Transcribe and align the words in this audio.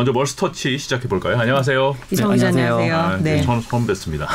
먼저 0.00 0.12
멀스터치 0.12 0.78
시작해 0.78 1.08
볼까요? 1.08 1.38
안녕하세요. 1.38 1.94
이성 2.10 2.32
기자 2.32 2.50
네, 2.50 2.62
안녕하세요. 2.62 2.96
아, 2.96 3.16
네. 3.18 3.36
네. 3.36 3.42
처음, 3.42 3.60
처음 3.60 3.86
뵙습니다. 3.86 4.30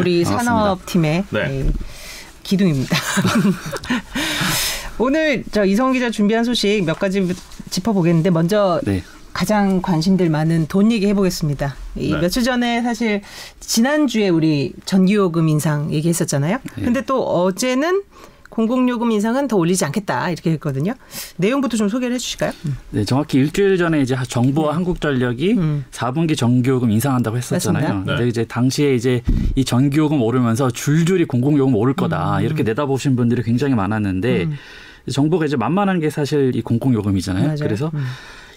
우리 0.00 0.24
산업팀의 0.26 1.24
네. 1.30 1.70
기둥입니다. 2.42 2.96
오늘 4.98 5.44
저 5.52 5.64
이성 5.64 5.92
기자 5.92 6.10
준비한 6.10 6.42
소식 6.42 6.82
몇 6.84 6.98
가지 6.98 7.32
짚어보겠는데 7.70 8.30
먼저 8.30 8.80
네. 8.82 9.04
가장 9.32 9.80
관심들 9.82 10.28
많은 10.28 10.66
돈 10.66 10.90
얘기 10.90 11.06
해보겠습니다. 11.06 11.76
이 11.94 12.10
네. 12.10 12.18
며칠 12.18 12.42
전에 12.42 12.82
사실 12.82 13.22
지난주에 13.60 14.30
우리 14.30 14.72
전기요금 14.84 15.48
인상 15.48 15.92
얘기했었잖아요. 15.92 16.58
네. 16.76 16.84
근데 16.84 17.02
또 17.02 17.22
어제는 17.22 18.02
공공요금 18.52 19.10
인상은 19.12 19.48
더 19.48 19.56
올리지 19.56 19.82
않겠다 19.86 20.28
이렇게 20.28 20.50
했거든요. 20.52 20.92
내용부터 21.38 21.78
좀 21.78 21.88
소개를 21.88 22.14
해주실까요? 22.16 22.52
네, 22.90 23.02
정확히 23.04 23.38
일주일 23.38 23.78
전에 23.78 24.02
이제 24.02 24.14
정부와 24.28 24.72
음. 24.72 24.76
한국전력이 24.76 25.52
음. 25.54 25.84
4분기 25.90 26.36
전기요금 26.36 26.90
인상한다고 26.90 27.38
했었잖아요. 27.38 28.00
네. 28.00 28.04
근데 28.04 28.28
이제 28.28 28.44
당시에 28.44 28.94
이제 28.94 29.22
이 29.54 29.64
전기요금 29.64 30.20
오르면서 30.20 30.70
줄줄이 30.70 31.24
공공요금 31.24 31.74
오를 31.74 31.94
거다 31.94 32.38
음. 32.38 32.44
이렇게 32.44 32.62
내다보신 32.62 33.16
분들이 33.16 33.42
굉장히 33.42 33.74
많았는데 33.74 34.44
음. 34.44 34.52
정부가 35.10 35.46
이제 35.46 35.56
만만한 35.56 35.98
게 35.98 36.10
사실 36.10 36.54
이 36.54 36.60
공공요금이잖아요. 36.60 37.44
맞아요. 37.44 37.58
그래서 37.58 37.90
음. 37.94 38.04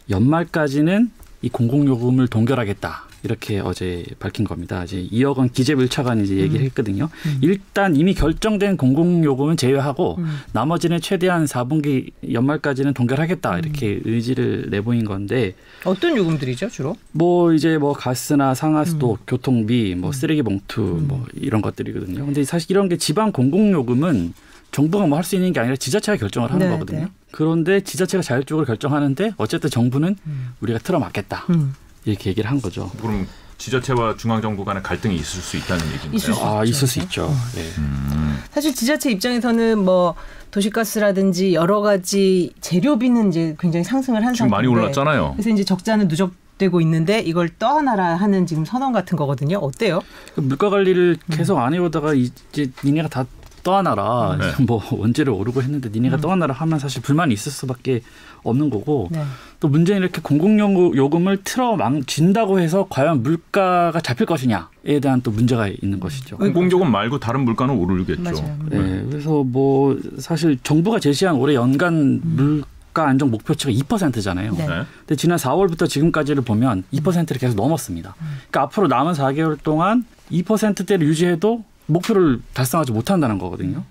연말까지는 0.10 1.10
이 1.42 1.50
공공요금을 1.50 2.28
동결하겠다. 2.28 3.04
이렇게 3.26 3.60
어제 3.60 4.06
밝힌 4.20 4.46
겁니다. 4.46 4.84
이제 4.84 5.06
2억 5.12 5.38
원 5.38 5.50
기재부 5.50 5.84
1차관이 5.86 6.24
이제 6.24 6.38
얘기를 6.38 6.62
음. 6.62 6.66
했거든요. 6.68 7.10
음. 7.26 7.38
일단 7.42 7.96
이미 7.96 8.14
결정된 8.14 8.78
공공요금은 8.78 9.58
제외하고 9.58 10.16
음. 10.20 10.40
나머지는 10.54 11.02
최대한 11.02 11.46
4분기 11.46 12.12
연말까지는 12.32 12.94
동결하겠다. 12.94 13.52
음. 13.56 13.60
이렇게 13.60 14.00
의지를 14.06 14.68
내보인 14.70 15.06
건데 15.06 15.56
어떤 15.84 16.16
요금들이죠, 16.16 16.70
주로? 16.70 16.96
뭐 17.12 17.54
이제 17.54 17.78
뭐 17.78 17.94
가스나 17.94 18.54
상하수도, 18.54 19.14
음. 19.14 19.18
교통비, 19.28 19.96
뭐 19.96 20.12
음. 20.12 20.14
쓰레기 20.14 20.42
봉투 20.44 20.82
뭐 20.82 21.26
이런 21.34 21.62
것들이거든요. 21.62 22.26
근데 22.26 22.44
사실 22.44 22.72
이런 22.72 22.88
게 22.88 22.98
지방 22.98 23.32
공공요금은 23.32 24.34
정부가 24.72 25.08
뭐 25.08 25.18
할 25.18 25.24
수 25.24 25.36
있는 25.36 25.54
게 25.54 25.60
아니라 25.60 25.76
지자체가 25.78 26.18
결정을 26.18 26.52
하는 26.52 26.68
네, 26.68 26.72
거거든요. 26.74 27.00
네. 27.00 27.08
그런데 27.32 27.82
지자체가 27.82 28.22
자율적으로 28.22 28.66
결정하는데 28.66 29.34
어쨌든 29.38 29.70
정부는 29.70 30.16
음. 30.28 30.50
우리가 30.62 30.80
틀어막겠다. 30.80 31.46
음. 32.06 32.10
이렇게 32.12 32.30
얘기를 32.30 32.50
한 32.50 32.62
거죠. 32.62 32.90
그럼 33.02 33.28
지자체와 33.58 34.16
중앙 34.18 34.42
정부 34.42 34.66
간의 34.66 34.84
갈등이 34.84 35.16
있을 35.16 35.42
수 35.42 35.58
있다는 35.58 35.86
얘기인가요? 35.86 36.14
있을 36.14 36.34
수 36.34 36.46
아, 36.46 36.64
있을 36.64 36.88
수 36.88 37.00
있죠. 37.00 37.34
네. 37.56 37.62
음. 37.78 38.38
사실 38.52 38.74
지자체 38.76 39.12
입장에서는 39.12 39.78
뭐 39.80 40.16
도시가스라든지 40.52 41.54
여러 41.54 41.82
가지 41.82 42.54
재료비는 42.62 43.30
이제 43.30 43.56
굉장히 43.60 43.84
상승을 43.84 44.26
한 44.26 44.34
지금 44.34 44.50
상태인데 44.50 44.56
많이 44.56 44.68
올랐잖아요. 44.68 45.34
그래서 45.34 45.50
이제 45.50 45.64
적자는 45.64 46.08
누적 46.08 46.34
되고 46.58 46.80
있는데 46.80 47.20
이걸 47.20 47.50
떠안아라 47.50 48.16
하는 48.16 48.46
지금 48.46 48.64
선언 48.64 48.94
같은 48.94 49.18
거거든요. 49.18 49.58
어때요? 49.58 50.00
그 50.36 50.42
물가 50.42 50.70
관리를 50.70 51.18
계속 51.32 51.58
안 51.58 51.74
해오다가 51.74 52.14
이제 52.14 52.72
니네가 52.84 53.10
다 53.10 53.26
떠안아라. 53.66 54.38
네. 54.40 54.46
뭐 54.64 54.82
원재를 54.92 55.34
오르고 55.34 55.62
했는데 55.62 55.90
니네가 55.90 56.18
음. 56.18 56.22
떠안아라 56.22 56.54
하면 56.54 56.80
사실 56.80 57.02
불만이 57.02 57.34
있을 57.34 57.52
수밖에 57.52 58.02
없는 58.44 58.70
거고 58.70 59.10
네. 59.12 59.24
또 59.60 59.68
문제는 59.68 60.04
이렇게 60.04 60.22
공공요금을 60.22 61.44
틀어 61.44 61.76
망진다고 61.76 62.60
해서 62.60 62.86
과연 62.90 63.24
물가가 63.24 64.00
잡힐 64.00 64.28
것이냐에 64.28 65.00
대한 65.02 65.22
또 65.22 65.32
문제가 65.32 65.68
있는 65.68 66.00
것이죠. 66.00 66.38
공공요금 66.38 66.90
말고 66.90 67.20
다른 67.20 67.42
물가는 67.42 67.76
오르겠죠. 67.76 68.22
맞아요. 68.22 68.58
네. 68.70 69.04
그래서 69.10 69.44
뭐 69.44 70.00
사실 70.20 70.60
정부가 70.62 71.00
제시한 71.00 71.36
올해 71.36 71.56
연간 71.56 72.22
음. 72.24 72.64
물가 72.94 73.08
안정 73.08 73.32
목표치가 73.32 73.72
2%잖아요. 73.72 74.54
네. 74.54 74.68
근데 74.68 75.16
지난 75.16 75.40
4월부터 75.40 75.90
지금까지를 75.90 76.44
보면 76.44 76.84
2%를 76.94 77.40
계속 77.40 77.56
넘었습니다. 77.56 78.16
음. 78.22 78.26
그러니까 78.52 78.62
앞으로 78.62 78.88
남은 78.88 79.14
4개월 79.14 79.58
동안 79.64 80.06
2%대를 80.32 81.08
유지해도 81.08 81.64
목표를 81.88 82.40
달성하지 82.54 82.92
못한다는 82.92 83.38
거거든요. 83.38 83.84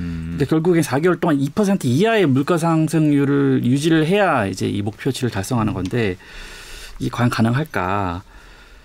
음. 0.00 0.28
근데 0.30 0.46
결국엔 0.46 0.82
4개월 0.82 1.20
동안 1.20 1.38
2% 1.38 1.84
이하의 1.84 2.26
물가 2.26 2.58
상승률을 2.58 3.64
유지를 3.64 4.06
해야 4.06 4.46
이제 4.46 4.68
이 4.68 4.82
목표치를 4.82 5.30
달성하는 5.30 5.74
건데 5.74 6.16
이 6.98 7.10
과연 7.10 7.30
가능할까? 7.30 8.22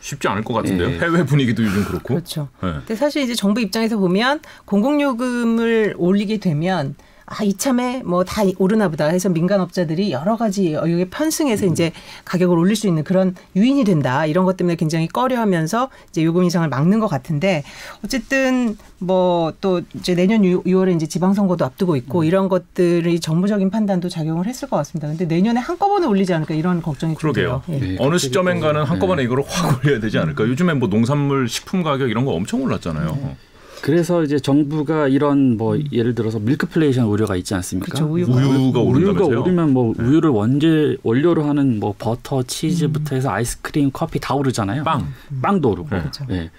쉽지 0.01 0.27
않을 0.27 0.43
것 0.43 0.53
같은데요. 0.53 0.89
네. 0.89 0.99
해외 0.99 1.23
분위기도 1.25 1.63
요즘 1.63 1.83
그렇고. 1.83 2.09
그렇죠. 2.09 2.49
네. 2.61 2.73
근데 2.73 2.95
사실 2.95 3.23
이제 3.23 3.35
정부 3.35 3.59
입장에서 3.61 3.97
보면 3.97 4.41
공공요금을 4.65 5.95
올리게 5.97 6.37
되면 6.37 6.95
아 7.29 7.43
이참에 7.43 8.03
뭐 8.03 8.23
다 8.23 8.43
오르나 8.57 8.87
보다 8.89 9.07
해서 9.07 9.27
민간업자들이 9.29 10.11
여러 10.11 10.37
가지 10.37 10.73
여기 10.73 11.05
편승해서 11.09 11.65
음. 11.65 11.71
이제 11.71 11.91
가격을 12.25 12.57
올릴 12.57 12.75
수 12.75 12.87
있는 12.87 13.03
그런 13.03 13.35
유인이 13.55 13.83
된다 13.83 14.25
이런 14.25 14.45
것 14.45 14.55
때문에 14.57 14.75
굉장히 14.75 15.07
꺼려하면서 15.07 15.89
이제 16.09 16.23
요금 16.23 16.43
인상을 16.43 16.67
막는 16.69 16.99
것 16.99 17.07
같은데 17.07 17.63
어쨌든 18.03 18.77
뭐 18.99 19.51
또 19.61 19.81
이제 19.95 20.15
내년 20.15 20.41
6월에 20.41 20.95
이제 20.95 21.07
지방선거도 21.07 21.65
앞두고 21.65 21.95
있고 21.97 22.19
음. 22.19 22.25
이런 22.25 22.49
것들이 22.49 23.19
정부적인 23.19 23.69
판단도 23.69 24.09
작용을 24.09 24.45
했을 24.47 24.69
것 24.69 24.77
같습니다. 24.77 25.07
근데 25.07 25.25
내년에 25.25 25.59
한꺼번에 25.59 26.05
올리지 26.07 26.33
않을까 26.33 26.53
이런 26.53 26.81
걱정이 26.81 27.15
그러게요. 27.15 27.63
예. 27.69 27.79
네. 27.79 27.95
어느 27.99 28.17
시점엔가는 28.17 28.83
한꺼번에 28.83 29.21
네. 29.21 29.25
이거를 29.25 29.43
확 29.47 29.83
올려야 29.83 29.99
되지 29.99 30.17
않을까. 30.17 30.43
음. 30.43 30.49
요즘에 30.49 30.73
뭐 30.73 30.89
농산물 30.89 31.47
식품 31.47 31.83
가격 31.83 32.09
이런 32.09 32.25
거 32.25 32.31
엄청 32.31 32.61
올랐잖아요. 32.61 33.17
네. 33.21 33.37
그래서 33.81 34.23
이제 34.23 34.39
정부가 34.39 35.07
이런 35.07 35.57
뭐 35.57 35.77
예를 35.91 36.15
들어서 36.15 36.39
밀크플레이션 36.39 37.05
우려가 37.05 37.35
있지 37.35 37.53
않습니까? 37.55 37.91
그렇죠, 37.91 38.11
우유가, 38.11 38.33
우유가 38.33 38.81
우유가 38.81 39.25
오르면 39.25 39.73
뭐 39.73 39.93
네. 39.97 40.03
우유를 40.03 40.29
원재 40.29 40.97
원료로 41.03 41.43
하는 41.43 41.79
뭐 41.79 41.93
버터, 41.97 42.43
치즈부터 42.43 43.15
해서 43.15 43.29
아이스크림, 43.29 43.91
커피 43.91 44.19
다 44.19 44.33
오르잖아요. 44.35 44.83
빵, 44.83 45.07
빵도 45.41 45.69
오르고. 45.69 45.89
네. 45.91 45.99
그렇죠. 45.99 46.25
네. 46.27 46.49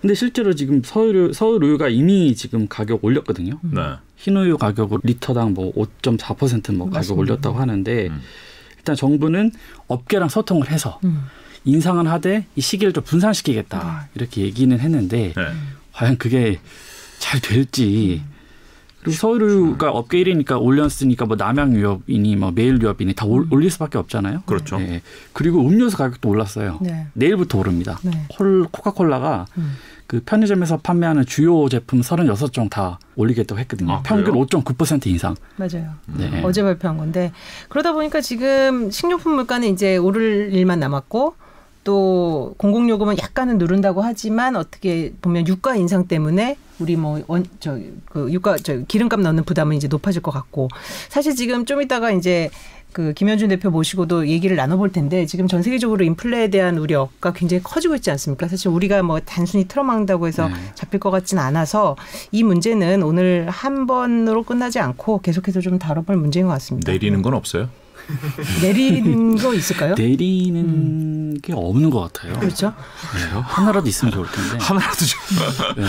근데 0.00 0.14
실제로 0.14 0.54
지금 0.54 0.82
서울 0.84 1.32
서울 1.34 1.64
우유가 1.64 1.88
이미 1.88 2.34
지금 2.34 2.68
가격 2.68 3.04
올렸거든요. 3.04 3.58
네. 3.62 3.80
흰우유 4.16 4.56
가격을 4.58 5.00
리터당 5.02 5.54
뭐 5.54 5.72
5.4%뭐 5.74 6.90
가격 6.90 7.18
올렸다고 7.18 7.58
하는데 7.58 8.08
음. 8.08 8.20
일단 8.78 8.94
정부는 8.94 9.52
업계랑 9.88 10.28
소통을 10.28 10.70
해서 10.70 11.00
음. 11.04 11.24
인상은 11.64 12.06
하되 12.06 12.46
이 12.54 12.60
시기를 12.60 12.92
좀 12.92 13.02
분산시키겠다 13.04 13.78
음. 13.80 14.10
이렇게 14.14 14.42
얘기는 14.42 14.78
했는데 14.78 15.32
네. 15.36 15.42
과연 15.96 16.18
그게 16.18 16.60
잘 17.18 17.40
될지 17.40 18.22
그리고 19.00 19.16
서울가 19.16 19.92
업계 19.92 20.22
1위니까 20.22 20.60
올렸으니까 20.60 21.26
뭐 21.26 21.36
남양 21.36 21.76
유업이니 21.76 22.36
뭐 22.36 22.50
매일 22.50 22.82
유업이니 22.82 23.14
다 23.14 23.24
올, 23.24 23.46
릴 23.50 23.70
수밖에 23.70 23.98
없잖아요. 23.98 24.42
그렇죠. 24.46 24.78
네. 24.78 25.00
그리고 25.32 25.60
음료수 25.60 25.96
가격도 25.96 26.28
올랐어요. 26.28 26.78
네. 26.82 27.06
내일부터 27.12 27.58
오릅니다. 27.58 27.98
네. 28.02 28.10
콜, 28.28 28.66
코카콜라가 28.70 29.46
음. 29.58 29.76
그 30.08 30.20
편의점에서 30.24 30.78
판매하는 30.78 31.24
주요 31.24 31.68
제품 31.68 32.00
36종 32.00 32.68
다 32.68 32.98
올리겠다고 33.14 33.58
했거든요. 33.60 33.92
아, 33.92 34.02
평균 34.02 34.34
5.9% 34.34 35.06
인상. 35.06 35.34
맞아요. 35.56 35.92
네. 36.06 36.42
어제 36.44 36.62
발표한 36.62 36.98
건데 36.98 37.32
그러다 37.68 37.92
보니까 37.92 38.20
지금 38.20 38.90
식료품 38.90 39.36
물가는 39.36 39.66
이제 39.68 39.96
오를 39.96 40.52
일만 40.52 40.80
남았고 40.80 41.45
또 41.86 42.56
공공요금은 42.58 43.16
약간은 43.18 43.58
누른다고 43.58 44.02
하지만 44.02 44.56
어떻게 44.56 45.12
보면 45.22 45.46
유가 45.46 45.76
인상 45.76 46.08
때문에 46.08 46.56
우리 46.80 46.96
뭐원저그 46.96 48.28
유가 48.30 48.56
저 48.56 48.78
기름값 48.80 49.20
넣는 49.20 49.44
부담은 49.44 49.76
이제 49.76 49.86
높아질 49.86 50.20
것 50.20 50.32
같고 50.32 50.66
사실 51.08 51.36
지금 51.36 51.64
좀 51.64 51.80
이따가 51.80 52.10
이제 52.10 52.50
그 52.90 53.12
김현준 53.12 53.50
대표 53.50 53.70
모시고도 53.70 54.26
얘기를 54.26 54.56
나눠볼 54.56 54.90
텐데 54.90 55.26
지금 55.26 55.46
전 55.46 55.62
세계적으로 55.62 56.04
인플레에 56.04 56.48
대한 56.48 56.76
우려가 56.76 57.32
굉장히 57.32 57.62
커지고 57.62 57.94
있지 57.94 58.10
않습니까? 58.10 58.48
사실 58.48 58.68
우리가 58.68 59.04
뭐 59.04 59.20
단순히 59.20 59.68
틀어막는다고 59.68 60.26
해서 60.26 60.48
네. 60.48 60.54
잡힐 60.74 60.98
것 60.98 61.12
같지는 61.12 61.40
않아서 61.40 61.94
이 62.32 62.42
문제는 62.42 63.04
오늘 63.04 63.48
한 63.48 63.86
번으로 63.86 64.42
끝나지 64.42 64.80
않고 64.80 65.20
계속해서 65.20 65.60
좀 65.60 65.78
다뤄볼 65.78 66.16
문제인 66.16 66.46
것 66.46 66.52
같습니다. 66.54 66.90
내리는 66.90 67.22
건 67.22 67.34
없어요? 67.34 67.68
내리는 68.62 69.36
거 69.36 69.54
있을까요? 69.54 69.94
내리는 69.96 70.60
음. 70.60 71.34
게 71.42 71.52
없는 71.54 71.90
것 71.90 72.00
같아요. 72.12 72.38
그렇죠. 72.38 72.72
그래요? 73.12 73.42
하나라도 73.46 73.88
있으면 73.88 74.12
좋을 74.12 74.26
텐데. 74.30 74.58
하나라도 74.64 74.96
좀. 75.04 75.20
네, 75.76 75.84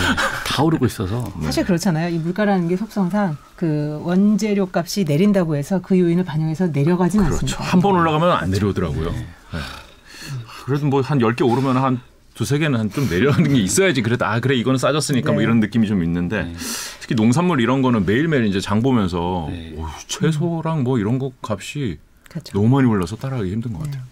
다 0.46 0.62
오르고 0.62 0.86
있어서. 0.86 1.24
사실 1.42 1.64
그렇잖아요. 1.64 2.14
이 2.14 2.18
물가라는 2.18 2.68
게 2.68 2.76
속성상 2.76 3.36
그 3.56 4.00
원재료 4.02 4.68
값이 4.72 5.04
내린다고 5.04 5.56
해서 5.56 5.80
그 5.80 5.98
요인을 5.98 6.24
반영해서 6.24 6.68
내려가진 6.68 7.20
그렇죠. 7.22 7.36
않습니다. 7.42 7.64
한 7.64 7.80
번 7.80 7.94
올라가면 7.96 8.30
안 8.32 8.50
내려오더라고요. 8.50 9.10
네. 9.10 9.16
네. 9.18 9.58
그래도 10.66 10.86
뭐 10.86 11.00
한 11.02 11.20
열 11.20 11.34
개 11.34 11.44
오르면 11.44 11.76
한 11.78 12.00
두세 12.34 12.58
개는 12.58 12.78
한 12.78 12.90
좀 12.90 13.08
내려가는 13.08 13.52
게 13.52 13.58
있어야지 13.60 14.02
그래도 14.02 14.24
아 14.26 14.38
그래 14.38 14.54
이거는 14.54 14.78
싸졌으니까 14.78 15.32
뭐 15.32 15.32
네. 15.32 15.34
뭐 15.36 15.42
이런 15.42 15.60
느낌이 15.60 15.88
좀 15.88 16.02
있는데 16.04 16.44
네. 16.44 16.54
특히 17.00 17.14
농산물 17.14 17.60
이런 17.60 17.82
거는 17.82 18.04
매일매일 18.06 18.44
이제 18.46 18.60
장 18.60 18.80
보면서 18.82 19.46
네. 19.50 19.74
오, 19.76 19.86
채소랑 20.06 20.84
뭐 20.84 20.98
이런 20.98 21.18
거 21.18 21.32
값이 21.42 21.98
그렇죠. 22.28 22.52
너무 22.52 22.68
많이 22.68 22.88
올라서 22.88 23.16
따라가기 23.16 23.50
힘든 23.50 23.72
것 23.72 23.84
같아요. 23.84 24.02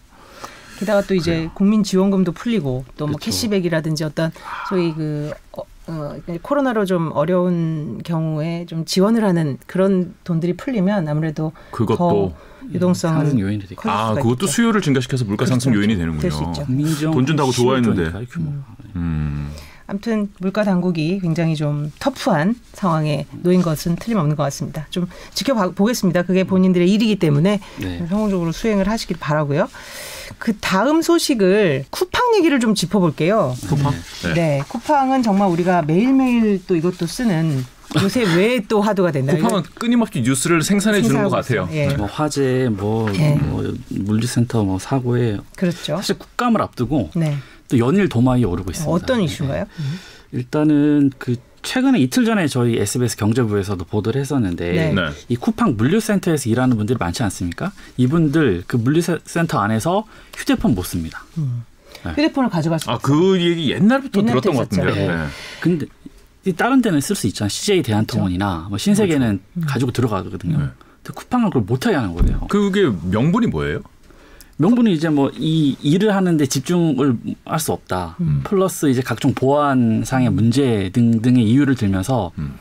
게다가 0.79 1.01
또 1.03 1.15
이제 1.15 1.33
그래요. 1.35 1.51
국민 1.55 1.83
지원금도 1.83 2.33
풀리고 2.33 2.85
또 2.97 3.07
뭐 3.07 3.17
캐시백이라든지 3.19 4.05
어떤 4.05 4.31
소위 4.69 4.93
그 4.93 5.33
어, 5.53 5.63
어, 5.87 6.17
코로나로 6.43 6.85
좀 6.85 7.13
어려운 7.15 8.03
경우에 8.05 8.67
좀 8.67 8.85
지원을 8.85 9.25
하는 9.25 9.57
그런 9.67 10.15
돈들이 10.25 10.55
풀리면 10.55 11.09
아무래도 11.09 11.53
그것도 11.71 12.35
유동성은 12.73 13.19
상승 13.21 13.41
요인이 13.41 13.63
되겠 13.63 13.79
아 13.87 14.13
그것도 14.15 14.33
있겠죠. 14.33 14.47
수요를 14.49 14.83
증가시켜서 14.83 15.25
물가 15.25 15.45
그렇죠. 15.45 15.53
상승 15.53 15.73
요인이 15.75 15.97
되는군요. 15.97 17.11
돈 17.13 17.25
준다고 17.27 17.53
좋아했는데. 17.53 18.03
음. 18.39 18.65
음. 18.97 19.51
아무튼 19.87 20.29
물가 20.39 20.65
당국이 20.65 21.21
굉장히 21.21 21.55
좀 21.55 21.93
터프한 21.99 22.57
상황에 22.73 23.27
놓인 23.43 23.63
것은 23.63 23.97
틀림없는 23.97 24.35
것 24.37 24.43
같습니다. 24.45 24.87
좀 24.91 25.07
지켜보겠습니다. 25.35 26.23
그게 26.23 26.45
본인들의 26.45 26.91
일이기 26.91 27.17
때문에 27.19 27.61
네. 27.81 28.07
성공적으로 28.09 28.53
수행을 28.53 28.89
하시길 28.89 29.17
바라고요. 29.21 29.69
그 30.39 30.57
다음 30.59 31.03
소식을 31.03 31.85
쿠팡 31.91 32.35
얘기를 32.37 32.59
좀 32.59 32.75
짚어볼게요. 32.75 33.55
쿠팡? 33.69 33.95
네. 34.25 34.35
네. 34.35 34.63
쿠팡은 34.69 35.23
정말 35.23 35.49
우리가 35.51 35.83
매일매일 35.83 36.63
또 36.67 36.75
이것도 36.75 37.07
쓰는 37.07 37.65
요새 38.03 38.25
왜 38.37 38.61
또 38.69 38.81
화두가 38.81 39.13
됐나요? 39.13 39.41
쿠팡은 39.41 39.63
끊임없이 39.75 40.21
뉴스를 40.21 40.63
생산해 40.63 41.01
주는 41.03 41.23
것 41.23 41.31
같아요. 41.31 41.69
예. 41.71 41.89
뭐 41.95 42.07
화재, 42.07 42.69
뭐, 42.71 43.09
예. 43.15 43.37
뭐 43.37 43.73
물류센터 43.91 44.65
뭐 44.65 44.81
사고에 44.81 45.39
그렇죠. 45.57 45.97
사실 45.97 46.19
국감을 46.19 46.61
앞두고 46.61 47.11
네. 47.15 47.37
또 47.69 47.79
연일 47.79 48.09
도마에 48.09 48.45
오르고 48.45 48.71
있습니다. 48.71 48.93
어떤 48.93 49.21
이슈인가요? 49.23 49.65
네. 49.65 49.69
일단은 50.33 51.13
그 51.19 51.37
최근에 51.63 51.99
이틀 51.99 52.25
전에 52.25 52.47
저희 52.47 52.79
SBS 52.79 53.17
경제부에서도 53.17 53.85
보도를 53.85 54.21
했었는데 54.21 54.73
네. 54.73 54.93
네. 54.93 55.03
이 55.29 55.37
쿠팡 55.37 55.77
물류센터에서 55.77 56.49
일하는 56.49 56.77
분들이 56.77 56.97
많지 56.99 57.23
않습니까? 57.25 57.73
이분들 57.97 58.65
그 58.67 58.77
물류센터 58.77 59.59
안에서 59.59 60.05
휴대폰 60.37 60.75
못 60.75 60.85
씁니다. 60.85 61.25
음. 61.39 61.65
네. 62.05 62.11
휴대폰을 62.11 62.51
가져갈 62.51 62.79
수. 62.79 62.91
아그 62.91 63.41
얘기 63.41 63.73
옛날부터 63.73 64.23
들었던 64.23 64.55
것 64.55 64.69
같은데요. 64.69 64.95
네. 64.95 65.09
네. 65.09 65.27
근데 65.61 65.87
다른 66.57 66.81
데는 66.81 67.01
쓸 67.01 67.17
수 67.17 67.27
있잖아요. 67.27 67.49
CJ 67.49 67.83
대한통운이나 67.83 68.49
그렇죠. 68.49 68.69
뭐 68.69 68.79
신세계는 68.79 69.41
그렇죠. 69.55 69.69
가지고 69.69 69.91
들어가거든요. 69.91 70.59
네. 70.59 70.65
근데 71.03 71.21
쿠팡은 71.21 71.51
그걸 71.51 71.63
못하게 71.63 71.97
하는 71.97 72.15
거예요. 72.15 72.47
그게 72.49 72.89
명분이 73.11 73.49
뭐예요? 73.49 73.81
명분이 74.59 74.93
이제 74.93 75.09
뭐 75.09 75.31
이 75.37 75.77
일을 75.83 76.15
하는데 76.15 76.45
집중을 76.47 77.17
할 77.45 77.59
수 77.61 77.73
없다. 77.73 78.17
음. 78.21 78.41
플러스 78.45 78.89
이제 78.91 79.03
각종 79.03 79.35
보안상의 79.35 80.31
문제 80.31 80.91
등등의 80.93 81.45
이유를 81.45 81.75
들면서 81.75 82.33
음. 82.39 82.55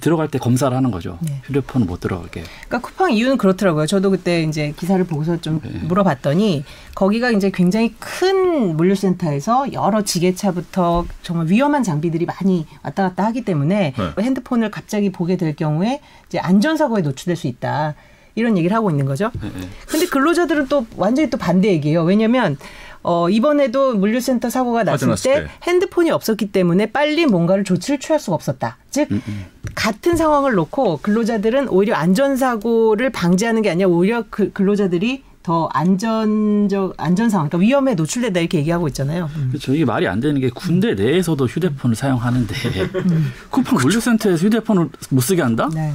들어갈 0.00 0.28
때 0.28 0.38
검사를 0.38 0.74
하는 0.76 0.90
거죠. 0.92 1.18
네. 1.20 1.40
휴대폰은 1.44 1.86
못 1.88 1.98
들어가게. 1.98 2.44
그러니까 2.68 2.80
쿠팡 2.80 3.10
이유는 3.12 3.38
그렇더라고요. 3.38 3.86
저도 3.86 4.10
그때 4.10 4.44
이제 4.44 4.72
기사를 4.76 5.02
보고서 5.04 5.40
좀 5.40 5.60
네. 5.64 5.70
물어봤더니 5.80 6.62
거기가 6.94 7.32
이제 7.32 7.50
굉장히 7.52 7.92
큰 7.98 8.76
물류센터에서 8.76 9.72
여러 9.72 10.02
지게차부터 10.02 11.06
정말 11.22 11.48
위험한 11.48 11.82
장비들이 11.82 12.24
많이 12.26 12.66
왔다 12.84 13.02
갔다 13.08 13.24
하기 13.26 13.44
때문에 13.44 13.94
네. 13.96 14.22
핸드폰을 14.22 14.70
갑자기 14.70 15.10
보게 15.10 15.36
될 15.36 15.56
경우에 15.56 16.00
이제 16.28 16.38
안전사고에 16.38 17.02
노출될 17.02 17.34
수 17.34 17.48
있다. 17.48 17.94
이런 18.34 18.56
얘기를 18.56 18.76
하고 18.76 18.90
있는 18.90 19.04
거죠. 19.06 19.30
네, 19.40 19.48
네. 19.48 19.68
근데 19.86 20.06
근로자들은 20.06 20.68
또 20.68 20.86
완전히 20.96 21.30
또 21.30 21.38
반대 21.38 21.68
얘기예요. 21.68 22.02
왜냐하면 22.04 22.56
어, 23.02 23.30
이번에도 23.30 23.94
물류센터 23.94 24.50
사고가 24.50 24.84
났을 24.84 25.14
때, 25.22 25.40
때, 25.40 25.46
핸드폰이 25.62 26.10
없었기 26.10 26.52
때문에 26.52 26.86
빨리 26.86 27.26
뭔가를 27.26 27.64
조치를 27.64 27.98
취할 27.98 28.20
수가 28.20 28.34
없었다. 28.34 28.76
즉 28.90 29.10
음, 29.10 29.22
음. 29.26 29.44
같은 29.74 30.16
상황을 30.16 30.52
놓고 30.52 30.98
근로자들은 30.98 31.68
오히려 31.68 31.94
안전사고를 31.94 33.10
방지하는 33.10 33.62
게 33.62 33.70
아니라 33.70 33.88
오히려 33.88 34.24
그 34.28 34.52
근로자들이 34.52 35.22
더 35.42 35.70
안전적 35.72 36.94
안전 36.98 37.30
상황, 37.30 37.48
그러니까 37.48 37.66
위험에 37.66 37.94
노출된다 37.94 38.40
이렇게 38.40 38.58
얘기하고 38.58 38.88
있잖아요. 38.88 39.30
음. 39.36 39.48
그렇죠. 39.48 39.74
이게 39.74 39.86
말이 39.86 40.06
안 40.06 40.20
되는 40.20 40.38
게 40.38 40.50
군대 40.50 40.92
내에서도 40.92 41.46
휴대폰을 41.46 41.96
사용하는데 41.96 42.54
음. 42.96 43.32
쿠팡 43.48 43.78
물류센터에서 43.80 44.44
휴대폰을 44.44 44.90
못 45.08 45.20
쓰게 45.22 45.40
한다? 45.40 45.70
네. 45.72 45.94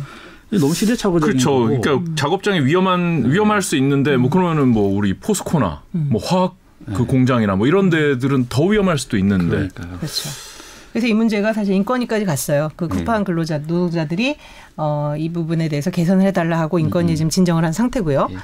너무 0.59 0.73
시대착오적인 0.73 1.33
그렇죠. 1.33 1.51
거고. 1.51 1.65
그러니까 1.65 1.93
음. 1.95 2.15
작업장에 2.15 2.59
위험한 2.61 3.31
위험할 3.31 3.61
수 3.61 3.75
있는데 3.77 4.17
뭐 4.17 4.29
그러면은 4.29 4.69
뭐 4.69 4.95
우리 4.95 5.13
포스코나 5.13 5.83
음. 5.95 6.07
뭐 6.11 6.21
화학 6.23 6.55
그 6.85 7.01
네. 7.01 7.05
공장이나 7.05 7.55
뭐 7.55 7.67
이런 7.67 7.89
데들은 7.89 8.47
더 8.49 8.63
위험할 8.65 8.97
수도 8.97 9.17
있는데. 9.17 9.69
그러니까요. 9.69 9.97
그렇죠. 9.97 10.29
그래서 10.91 11.07
이 11.07 11.13
문제가 11.13 11.51
사실 11.51 11.73
인권위까지 11.73 12.23
갔어요. 12.23 12.69
그 12.77 12.87
쿠팡 12.87 13.21
음. 13.21 13.23
근로자 13.25 13.57
노동자들이 13.57 14.37
어, 14.77 15.13
이 15.17 15.29
부분에 15.29 15.67
대해서 15.67 15.91
개선을 15.91 16.25
해달라 16.25 16.57
하고 16.59 16.79
인권위 16.79 17.11
음. 17.11 17.15
지금 17.15 17.29
진정을 17.29 17.65
한 17.65 17.73
상태고요. 17.73 18.29
예. 18.31 18.37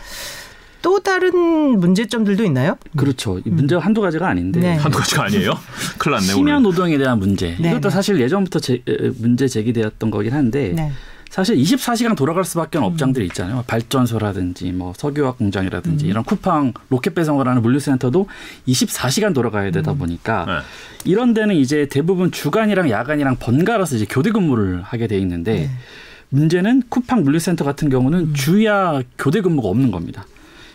또 0.81 0.99
다른 0.99 1.79
문제점들도 1.79 2.43
있나요? 2.43 2.75
그렇죠. 2.97 3.39
이 3.45 3.49
문제가 3.49 3.79
음. 3.81 3.85
한두 3.85 4.01
가지가 4.01 4.27
아닌데 4.27 4.59
네. 4.59 4.75
한두 4.75 4.97
가지가 4.97 5.25
아니에요? 5.25 5.53
큰일 5.97 6.15
났네. 6.15 6.33
심야 6.33 6.59
노동에 6.59 6.97
대한 6.97 7.19
문제. 7.19 7.55
네. 7.59 7.69
이것도 7.69 7.87
네. 7.87 7.89
사실 7.89 8.19
예전부터 8.19 8.59
제, 8.59 8.83
문제 9.19 9.47
제기되었던 9.47 10.11
거긴 10.11 10.33
한데 10.33 10.73
네. 10.75 10.91
사실 11.31 11.55
24시간 11.55 12.17
돌아갈 12.17 12.43
수밖에 12.43 12.77
없는 12.77 12.89
음. 12.89 12.91
업장들이 12.91 13.25
있잖아요. 13.27 13.63
발전소라든지 13.65 14.73
뭐 14.73 14.93
석유화학 14.97 15.37
공장이라든지 15.37 16.05
음. 16.05 16.09
이런 16.09 16.23
쿠팡 16.25 16.73
로켓 16.89 17.15
배송을 17.15 17.47
하는 17.47 17.61
물류센터도 17.61 18.27
24시간 18.67 19.33
돌아가야 19.33 19.71
되다 19.71 19.93
음. 19.93 19.97
보니까 19.97 20.45
네. 20.45 21.09
이런 21.09 21.33
데는 21.33 21.55
이제 21.55 21.87
대부분 21.89 22.31
주간이랑 22.31 22.89
야간이랑 22.89 23.37
번갈아서 23.37 23.95
이제 23.95 24.05
교대 24.09 24.31
근무를 24.31 24.81
하게 24.81 25.07
돼 25.07 25.17
있는데 25.19 25.53
네. 25.53 25.69
문제는 26.27 26.83
쿠팡 26.89 27.23
물류센터 27.23 27.63
같은 27.63 27.89
경우는 27.89 28.19
음. 28.19 28.33
주야 28.33 29.01
교대 29.17 29.39
근무가 29.39 29.69
없는 29.69 29.91
겁니다. 29.91 30.25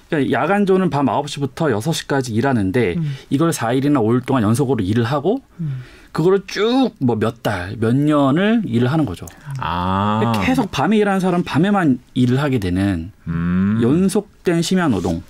그러니까 0.09 0.33
야간조는 0.33 0.89
밤 0.89 1.05
9시부터 1.05 1.79
6시까지 1.79 2.33
일하는데 2.33 2.95
음. 2.97 3.15
이걸 3.29 3.51
4일이나 3.51 3.99
5일 3.99 4.25
동안 4.25 4.43
연속으로 4.43 4.83
일을 4.83 5.05
하고 5.05 5.43
음. 5.61 5.83
그거를 6.17 6.45
쭉 6.47 6.95
뭐 6.99 7.19
몇 7.19 7.43
달, 7.43 7.77
몇 7.79 7.95
년을 7.95 8.63
일을 8.65 8.91
하는 8.91 9.05
거죠. 9.05 9.27
아. 9.59 10.33
계속 10.43 10.71
밤에 10.71 10.97
일하는 10.97 11.21
사람 11.21 11.43
밤에만 11.45 11.99
일을 12.15 12.41
하게 12.41 12.59
되는 12.59 13.13
음. 13.29 13.79
연속된 13.83 14.63
심야 14.63 14.89
노동. 14.89 15.23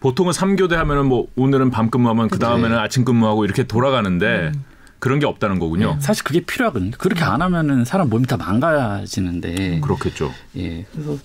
보통은 0.00 0.32
3교대 0.32 0.72
하면은 0.76 1.06
뭐 1.06 1.26
오늘은 1.36 1.70
밤 1.70 1.90
근무하면 1.90 2.28
그 2.28 2.38
다음에는 2.38 2.78
아침 2.78 3.04
근무하고 3.04 3.44
이렇게 3.44 3.64
돌아가는데 3.64 4.52
음. 4.54 4.64
그런 4.98 5.18
게 5.18 5.26
없다는 5.26 5.58
거군요. 5.58 5.94
네. 5.96 6.00
사실 6.00 6.24
그게 6.24 6.40
필요하거든요. 6.40 6.92
그렇게 6.96 7.22
안 7.24 7.42
하면은 7.42 7.84
사람 7.84 8.08
몸이 8.08 8.26
다 8.26 8.38
망가지는데. 8.38 9.80
그렇겠죠. 9.80 10.32
예. 10.56 10.86
그래서 10.90 11.18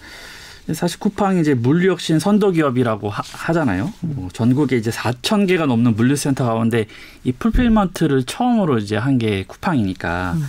사실 0.73 0.97
쿠팡이 0.99 1.41
이제 1.41 1.53
물류혁신 1.53 2.19
선도기업이라고 2.19 3.09
하, 3.09 3.53
잖아요 3.53 3.91
뭐 3.99 4.29
전국에 4.31 4.77
이제 4.77 4.91
4천 4.91 5.45
개가 5.47 5.65
넘는 5.65 5.95
물류센터 5.95 6.45
가운데 6.45 6.85
이 7.25 7.33
fulfillment를 7.33 8.23
처음으로 8.23 8.77
이제 8.77 8.95
한 8.95 9.17
게 9.17 9.43
쿠팡이니까. 9.47 10.33
음. 10.37 10.43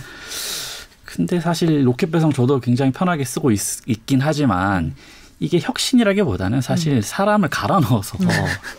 근데 1.03 1.39
사실 1.39 1.85
로켓 1.87 2.11
배송 2.11 2.33
저도 2.33 2.59
굉장히 2.59 2.91
편하게 2.91 3.23
쓰고 3.23 3.51
있, 3.51 3.59
긴 4.05 4.19
하지만 4.21 4.95
이게 5.39 5.59
혁신이라기보다는 5.61 6.61
사실 6.61 6.93
음. 6.95 7.01
사람을 7.01 7.49
갈아 7.49 7.79
넣어서 7.79 8.17
음. 8.21 8.27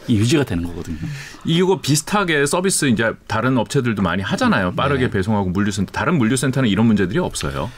유지가 0.08 0.44
되는 0.44 0.64
거거든요. 0.64 0.96
이거 1.44 1.80
비슷하게 1.80 2.46
서비스 2.46 2.86
이제 2.86 3.12
다른 3.26 3.56
업체들도 3.58 4.02
많이 4.02 4.22
하잖아요. 4.22 4.72
빠르게 4.74 5.04
네. 5.06 5.10
배송하고 5.10 5.50
물류센터 5.50 5.92
다른 5.92 6.18
물류센터는 6.18 6.68
이런 6.68 6.86
문제들이 6.86 7.18
없어요. 7.18 7.70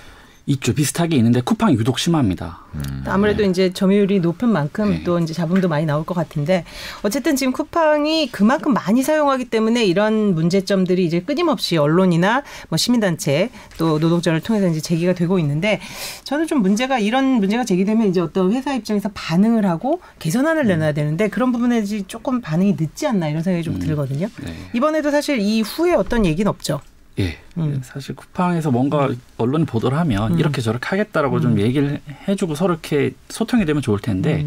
있죠. 0.48 0.72
비슷하게 0.72 1.16
있는데 1.16 1.40
쿠팡이 1.42 1.74
유독 1.74 1.98
심합니다. 1.98 2.60
음. 2.74 3.04
아무래도 3.06 3.42
네. 3.42 3.50
이제 3.50 3.72
점유율이 3.72 4.20
높은 4.20 4.48
만큼 4.48 4.90
네. 4.90 5.04
또 5.04 5.18
이제 5.18 5.34
자본도 5.34 5.68
많이 5.68 5.84
나올 5.84 6.04
것 6.04 6.14
같은데 6.14 6.64
어쨌든 7.02 7.36
지금 7.36 7.52
쿠팡이 7.52 8.30
그만큼 8.32 8.72
많이 8.72 9.02
사용하기 9.02 9.46
때문에 9.46 9.84
이런 9.84 10.34
문제점들이 10.34 11.04
이제 11.04 11.20
끊임없이 11.20 11.76
언론이나 11.76 12.42
뭐 12.70 12.78
시민단체 12.78 13.50
또 13.76 13.98
노동자를 13.98 14.40
통해서 14.40 14.68
이제 14.68 14.80
제기가 14.80 15.12
되고 15.12 15.38
있는데 15.38 15.80
저는 16.24 16.46
좀 16.46 16.62
문제가 16.62 16.98
이런 16.98 17.24
문제가 17.24 17.64
제기되면 17.64 18.08
이제 18.08 18.20
어떤 18.20 18.52
회사 18.52 18.74
입장에서 18.74 19.10
반응을 19.12 19.66
하고 19.66 20.00
개선안을 20.18 20.64
음. 20.64 20.68
내놔야 20.68 20.92
되는데 20.92 21.28
그런 21.28 21.52
부분에 21.52 21.84
조금 22.06 22.40
반응이 22.40 22.76
늦지 22.78 23.06
않나 23.06 23.28
이런 23.28 23.42
생각이 23.42 23.62
좀 23.62 23.74
음. 23.74 23.80
들거든요. 23.80 24.28
네. 24.42 24.54
이번에도 24.72 25.10
사실 25.10 25.40
이 25.40 25.60
후에 25.60 25.92
어떤 25.92 26.24
얘기는 26.24 26.48
없죠. 26.48 26.80
예. 27.18 27.38
음. 27.56 27.80
사실 27.82 28.14
쿠팡에서 28.14 28.70
뭔가 28.70 29.08
언론이 29.36 29.66
보도를 29.66 29.98
하면 29.98 30.34
음. 30.34 30.38
이렇게 30.38 30.60
저렇게 30.60 30.86
하겠다라고 30.86 31.36
음. 31.36 31.40
좀 31.40 31.60
얘기를 31.60 32.00
해주고 32.28 32.54
서로 32.54 32.74
이렇게 32.74 33.12
소통이 33.28 33.64
되면 33.64 33.82
좋을 33.82 33.98
텐데 33.98 34.46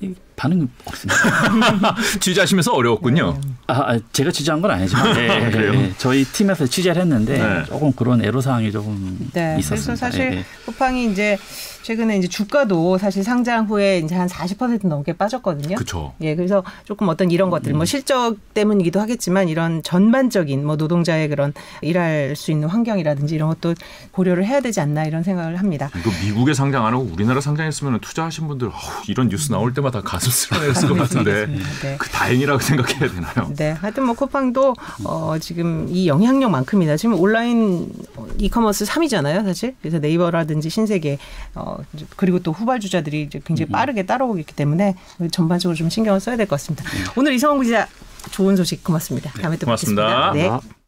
음. 0.00 0.14
반응이 0.36 0.66
없습니다. 0.84 1.94
취재하시면서 2.20 2.72
어려웠군요. 2.72 3.38
네. 3.40 3.48
아, 3.66 3.92
아, 3.92 3.98
제가 4.12 4.30
취재한 4.30 4.60
건 4.60 4.70
아니지만 4.70 5.14
네, 5.14 5.50
네, 5.50 5.92
저희 5.98 6.24
팀에서 6.24 6.66
취재를 6.66 7.02
했는데 7.02 7.38
네. 7.38 7.64
조금 7.66 7.92
그런 7.92 8.22
애로 8.24 8.40
사항이 8.40 8.70
조금 8.72 9.16
네, 9.32 9.56
있었습니다. 9.58 9.84
그래서 9.84 9.96
사실. 9.96 10.44
쿠팡이 10.66 11.10
이제 11.12 11.38
최근에 11.82 12.16
이제 12.16 12.28
주가도 12.28 12.96
사실 12.96 13.22
상장 13.22 13.66
후에 13.66 13.98
이제 13.98 14.14
한 14.14 14.26
40% 14.26 14.86
넘게 14.86 15.12
빠졌거든요. 15.12 15.76
그렇죠. 15.76 16.14
예, 16.22 16.34
그래서 16.34 16.64
조금 16.84 17.08
어떤 17.08 17.30
이런 17.30 17.50
것들, 17.50 17.72
뭐 17.72 17.76
음. 17.76 17.78
뭐 17.80 17.84
실적 17.84 18.36
때문이기도 18.54 19.00
하겠지만 19.00 19.50
이런 19.50 19.82
전반적인 19.82 20.64
뭐 20.64 20.76
노동자의 20.76 21.28
그런 21.28 21.52
일할 21.82 22.36
수 22.36 22.50
있는 22.50 22.68
환경이라든지 22.68 23.34
이런 23.34 23.50
것도 23.50 23.74
고려를 24.12 24.46
해야 24.46 24.60
되지 24.60 24.80
않나 24.80 25.04
이런 25.04 25.22
생각을 25.22 25.56
합니다. 25.56 25.90
이거 25.98 26.10
미국에 26.24 26.54
상장 26.54 26.86
안 26.86 26.94
하고 26.94 27.02
우리나라 27.12 27.42
상장했으면 27.42 28.00
투자하신 28.00 28.48
분들 28.48 28.68
어우, 28.68 29.02
이런 29.08 29.28
뉴스 29.28 29.50
나올 29.50 29.74
때마다 29.74 30.00
가슴 30.00 30.23
가슴스러웠을 30.24 30.88
것 30.88 30.94
같은데 30.96 31.46
네. 31.46 31.96
그 31.98 32.08
다행이라고 32.08 32.60
생각해야 32.60 33.10
되나요? 33.10 33.52
네, 33.56 33.70
하여튼 33.72 34.04
뭐 34.06 34.14
쿠팡도 34.14 34.74
어, 35.04 35.36
지금 35.40 35.86
이 35.90 36.08
영향력만큼이나 36.08 36.96
지금 36.96 37.18
온라인 37.18 37.92
이커머스 38.38 38.84
3위잖아요, 38.86 39.44
사실. 39.44 39.74
그래서 39.80 39.98
네이버라든지 39.98 40.70
신세계 40.70 41.18
어, 41.54 41.78
그리고 42.16 42.38
또 42.40 42.52
후발주자들이 42.52 43.22
이제 43.22 43.40
굉장히 43.44 43.70
빠르게 43.70 44.04
따라오고 44.06 44.38
있기 44.40 44.54
때문에 44.54 44.94
전반적으로 45.30 45.76
좀 45.76 45.90
신경을 45.90 46.20
써야 46.20 46.36
될 46.36 46.44
것 46.46 46.56
같습니다. 46.56 46.84
오늘 47.16 47.32
이성훈 47.32 47.62
기자 47.64 47.88
좋은 48.30 48.54
소식 48.56 48.84
고맙습니다. 48.84 49.30
다음에 49.40 49.56
또 49.56 49.66
고맙습니다. 49.66 50.32
뵙겠습니다. 50.32 50.58
네. 50.60 50.83